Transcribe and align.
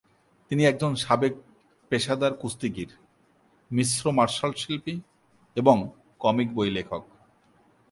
তিনি 0.51 0.65
একজন 0.65 0.91
সাবেক 0.95 1.33
পেশাদার 1.91 2.33
কুস্তিগীর, 2.33 2.91
মিশ্র 3.71 4.03
মার্শাল 4.11 4.51
শিল্পী 4.53 4.95
এবং 5.57 5.75
কমিক 6.19 6.49
বই 6.55 6.69
লেখক। 6.69 7.03